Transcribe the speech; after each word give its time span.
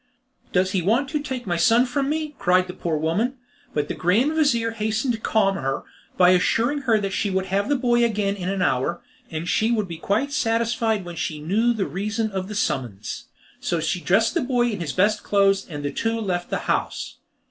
"Does 0.51 0.71
he 0.71 0.81
want 0.81 1.09
to 1.09 1.19
take 1.19 1.45
my 1.45 1.57
son 1.57 1.85
from 1.85 2.09
me?" 2.09 2.33
cried 2.39 2.65
the 2.65 2.73
poor 2.73 2.97
woman; 2.97 3.35
but 3.75 3.87
the 3.87 3.93
grand 3.93 4.31
vizir 4.33 4.71
hastened 4.71 5.13
to 5.13 5.19
calm 5.19 5.57
her, 5.57 5.83
by 6.17 6.31
assuring 6.31 6.79
her 6.79 6.99
that 6.99 7.13
she 7.13 7.31
should 7.31 7.45
have 7.45 7.69
the 7.69 7.75
boy 7.75 8.03
again 8.03 8.35
in 8.35 8.49
an 8.49 8.63
hour, 8.63 9.03
and 9.29 9.47
she 9.47 9.69
would 9.71 9.87
be 9.87 9.97
quite 9.97 10.31
satisfied 10.33 11.05
when 11.05 11.17
she 11.17 11.39
knew 11.39 11.71
the 11.71 11.85
reason 11.85 12.31
of 12.31 12.47
the 12.47 12.55
summons. 12.55 13.25
So 13.59 13.79
she 13.79 14.01
dressed 14.01 14.33
the 14.33 14.41
boy 14.41 14.69
in 14.69 14.79
his 14.79 14.91
best 14.91 15.21
clothes, 15.21 15.67
and 15.67 15.85
the 15.85 15.91
two 15.91 16.19
left 16.19 16.49
the 16.49 16.61
house. 16.65 17.17